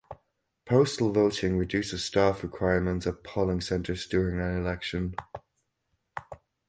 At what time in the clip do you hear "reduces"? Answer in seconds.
1.59-2.03